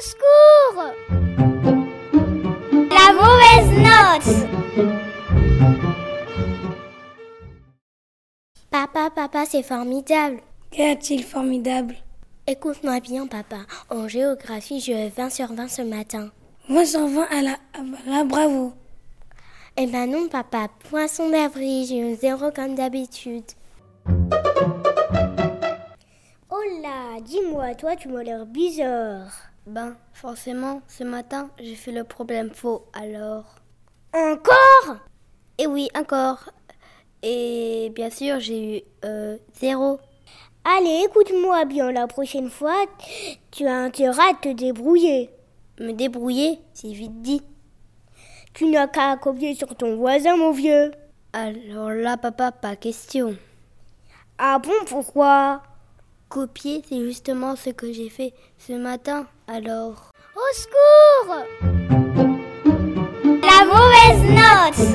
Au 0.00 0.02
secours 0.02 0.94
La 2.90 3.12
mauvaise 3.12 3.70
note 3.76 4.48
Papa, 8.70 9.10
papa, 9.10 9.44
c'est 9.44 9.62
formidable. 9.62 10.40
Qu'y 10.70 10.84
a-t-il 10.84 11.22
formidable? 11.22 11.96
Écoute-moi 12.46 13.00
bien, 13.00 13.26
papa. 13.26 13.58
En 13.90 14.08
géographie, 14.08 14.80
j'ai 14.80 15.10
20 15.10 15.28
sur 15.28 15.52
20 15.52 15.68
ce 15.68 15.82
matin. 15.82 16.30
20 16.70 16.84
sur 16.86 17.06
20 17.06 17.22
à 17.30 17.42
la, 17.42 17.52
à 17.74 17.82
la 18.06 18.24
bravo. 18.24 18.72
Eh 19.76 19.86
ben 19.86 20.06
non, 20.10 20.28
papa. 20.28 20.68
Poisson 20.88 21.28
d'avril, 21.28 21.86
j'ai 21.86 21.98
eu 21.98 22.14
zéro 22.14 22.50
comme 22.52 22.74
d'habitude. 22.74 23.44
Oh 26.50 26.62
là, 26.82 27.20
dis-moi, 27.20 27.74
toi, 27.74 27.96
tu 27.96 28.08
m'as 28.08 28.22
l'air 28.22 28.46
bizarre. 28.46 29.49
Ben, 29.70 29.94
forcément, 30.14 30.82
ce 30.88 31.04
matin, 31.04 31.48
j'ai 31.60 31.76
fait 31.76 31.92
le 31.92 32.02
problème 32.02 32.50
faux, 32.50 32.88
alors. 32.92 33.54
Encore? 34.12 34.96
Eh 35.58 35.68
oui, 35.68 35.88
encore. 35.96 36.50
Et 37.22 37.92
bien 37.94 38.10
sûr, 38.10 38.40
j'ai 38.40 38.78
eu 38.78 38.82
euh, 39.04 39.38
zéro. 39.54 40.00
Allez, 40.64 41.04
écoute-moi 41.06 41.66
bien, 41.66 41.92
la 41.92 42.08
prochaine 42.08 42.50
fois, 42.50 42.84
tu 43.52 43.64
as 43.68 43.76
intérêt 43.76 44.30
à 44.30 44.34
te 44.34 44.48
débrouiller. 44.48 45.30
Me 45.78 45.92
débrouiller, 45.92 46.58
c'est 46.74 46.90
vite 46.90 47.22
dit. 47.22 47.42
Tu 48.52 48.66
n'as 48.66 48.88
qu'à 48.88 49.16
copier 49.18 49.54
sur 49.54 49.76
ton 49.76 49.94
voisin, 49.94 50.36
mon 50.36 50.50
vieux. 50.50 50.90
Alors 51.32 51.90
là, 51.90 52.16
papa, 52.16 52.50
pas 52.50 52.74
question. 52.74 53.36
Ah 54.36 54.58
bon, 54.58 54.84
pourquoi? 54.88 55.62
Copier, 56.30 56.80
c'est 56.88 57.00
justement 57.00 57.56
ce 57.56 57.70
que 57.70 57.92
j'ai 57.92 58.08
fait 58.08 58.32
ce 58.56 58.74
matin, 58.74 59.26
alors. 59.48 60.12
Au 60.36 60.54
secours 60.54 61.34
La 63.42 63.64
mauvaise 63.66 64.22
note 64.30 64.89